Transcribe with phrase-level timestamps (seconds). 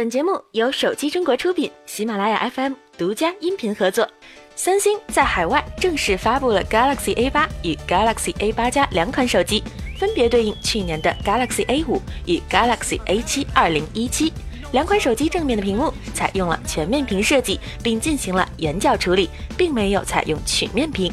[0.00, 4.08] 本节目由手机中国出品，喜马拉雅 FM 独家音频合作。
[4.56, 9.62] 三星在海外正式发布了 Galaxy A8 与 Galaxy A8 加两款手机，
[9.98, 14.32] 分别对应去年的 Galaxy A5 与 Galaxy A7 2017。
[14.72, 21.12] 两款手机正面的屏幕采用了全面屏设计，并进行了圆角处理，并没有采用曲面屏。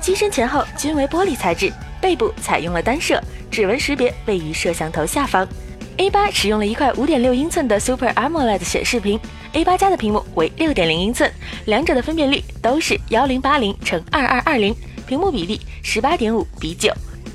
[0.00, 3.20] 机身前后均为玻璃材质，背部采用了单摄，
[3.50, 5.44] 指纹识别位于摄像头下方。
[6.00, 9.20] A8 使用了一块5.6英寸的 Super AMOLED 显示屏
[9.52, 11.30] ，A8 加的屏幕为6.0英寸，
[11.66, 14.74] 两者的分辨率都是1080乘2220，
[15.06, 16.90] 屏幕比例18.5比9，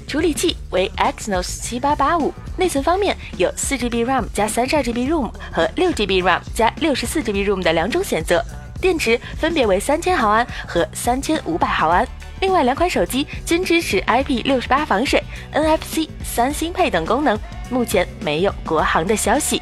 [0.08, 8.44] 处理器为 Exynos 7885，内存方面有 4GB RAM 加 32GB ROM 和 6GB RAM 加 64GB ROM 的两种选择，
[8.82, 12.08] 电池分别为3000毫安和3500毫安。
[12.42, 15.22] 另外两款手机均支持 IP68 防水、
[15.54, 17.40] NFC 三星配等功能。
[17.70, 19.62] 目前没有国行的消息。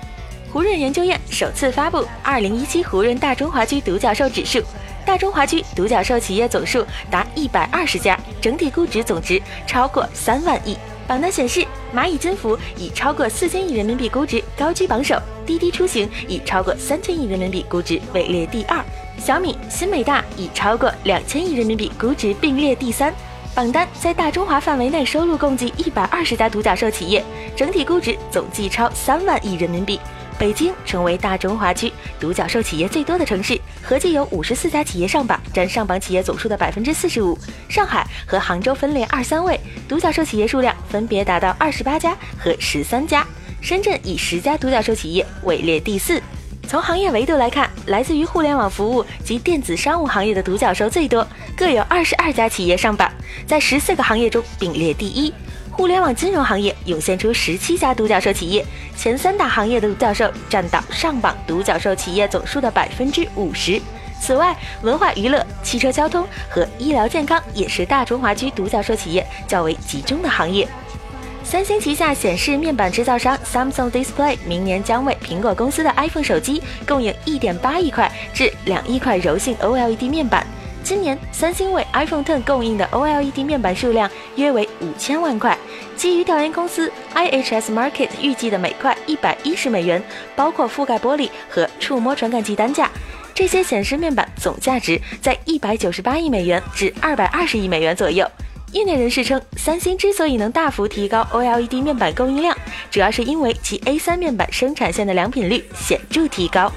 [0.52, 4.62] 胡润研究院首次发布2017胡润大中华区独角兽指数，
[5.04, 10.78] 大中华区独角兽企业总数达120家，整体估值总值超过三万亿。
[11.06, 18.80] 榜单显示，蚂蚁金服以超过四千亿人民币估值高居榜首，滴滴出行以超过三千亿人民币估值位列第二，
[19.18, 23.14] 小米、新美大以超过两千亿人民币估值并列第三。
[23.56, 27.24] 榜单在大中华范围内收录共计一百二十家独角兽企业，
[27.56, 30.00] 整体估值总计超三万亿人民币。
[30.40, 37.38] 北京成为大中华区独角兽企业最多的城市，合计有五十四家企业上榜，占上榜企业总数的百分之四十五。
[37.70, 43.24] 上海和杭州分列二三位，独角兽企业数量分别达到二十八家和十三家。
[43.62, 46.20] 深圳以十家独角兽企业位列第四。
[46.66, 53.12] 从行业维度来看，来自于互联网服务及电子商务行业的独角兽最多，各有二十二家企业上榜，
[53.46, 55.34] 在十四个行业中并列第一。
[55.72, 58.66] 互联网金融行业涌现出十七家独角兽企业，
[58.96, 63.82] 前三大行业的独角兽占到上榜独角兽企业总数的百分之五十。
[64.20, 70.68] 此外，文化娱乐、汽车交通和医疗健康也是大中华区独角兽企业较为集中的行业。
[71.44, 80.48] 三星旗下显示面板制造商 Samsung Display 明年将为苹果公司的 iPhone 手机供应1.8亿块至2亿块柔性 OLED 面板。
[80.84, 85.58] 今年，三星为 iPhone Ten 供应的 OLED 面板数量约为五千万块。
[85.96, 90.04] 基于调研公司 IHS Market 预计的每块110美元，
[90.36, 92.92] 包括覆盖玻璃和触摸传感器单价，
[93.34, 98.30] 这些显示面板总价值在198亿美元至220亿美元左右。
[98.74, 102.58] 业内人士称，三星之所以能大幅提高 OLED 面板供应量，
[102.92, 106.70] 主要是因为其 A3 面板生产线的良品率显著提高。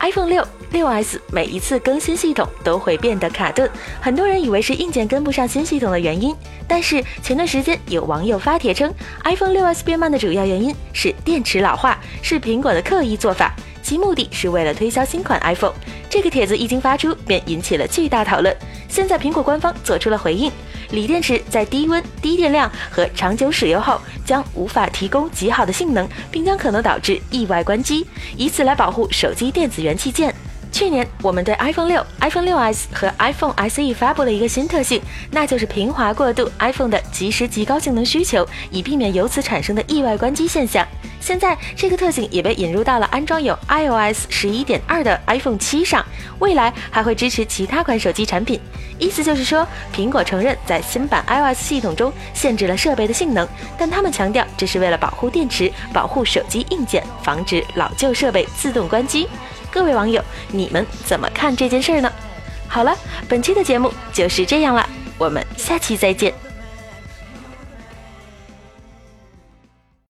[0.00, 3.70] iPhone 六、六 S 每一次更新系统都会变得卡顿，
[4.00, 6.34] 很多人以为是硬件跟不上新系统的原因。
[6.66, 8.92] 但是前段时间有网友发帖称
[9.22, 15.74] ，iPhone 六 S 变慢的主要原因是电池老化，是苹果的刻意做法，其目的是为了推销新款 iPhone。
[16.10, 18.54] 这个帖子一经发出，便引起了巨大讨论。
[18.88, 20.50] 现在苹果官方做出了回应。
[20.90, 28.04] 锂电池在低温、低电量和长久使用后将无法提供极好的性能，并将可能导致意外关机，
[28.36, 30.34] 以此来保护手机电子元器件。
[30.74, 40.84] 去年，我们对 iPhone 六、iPhone 6s 和 iPhone SE 发布了一个新特性，那就是平滑过渡 iPhone 的即时极高性能需求，以避免由此产生的意外关机现象。
[41.20, 46.04] 现在，这个特性也被引入到了安装有 iOS 十一点二的 iPhone 七上，
[46.40, 48.60] 未来还会支持其他款手机产品。
[48.98, 49.64] 意思就是说，
[49.94, 53.46] 苹果承认在新版 iOS 系统中限制了设备的性能，
[53.78, 59.28] 但他们强调这是为了保护电池、保护手机硬件，防止老旧设备自动关机。
[59.74, 62.08] 各位网友，你们怎么看这件事呢？
[62.68, 62.96] 好了，
[63.28, 66.32] 本期的节目就是这样了，我们下期再见。